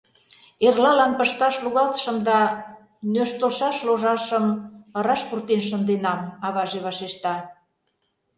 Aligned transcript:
—Эрлалан 0.65 1.11
пышташ 1.19 1.55
лугалтышым 1.63 2.17
да 2.27 2.39
нӧштылшаш 3.13 3.77
ложашым 3.87 4.45
ыраш 4.99 5.21
пуртен 5.27 5.61
шынденам,— 5.67 6.21
аваже 6.45 6.79
вашешта. 6.85 7.35